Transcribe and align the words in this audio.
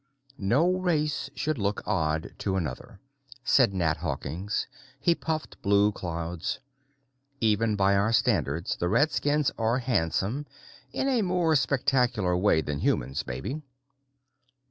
"No 0.39 0.73
race 0.77 1.29
should 1.35 1.59
look 1.59 1.83
odd 1.87 2.33
to 2.39 2.55
another," 2.55 2.99
said 3.43 3.71
Nat 3.75 3.97
Hawkins. 3.97 4.65
He 4.99 5.13
puffed 5.13 5.61
blue 5.61 5.91
clouds. 5.91 6.59
"Even 7.39 7.75
by 7.75 7.95
our 7.95 8.11
standards, 8.11 8.75
the 8.75 8.89
redskins 8.89 9.51
are 9.59 9.77
handsome, 9.77 10.47
in 10.91 11.07
a 11.07 11.21
more 11.21 11.55
spectacular 11.55 12.35
way 12.35 12.61
than 12.61 12.79
humans, 12.79 13.27
maybe." 13.27 13.61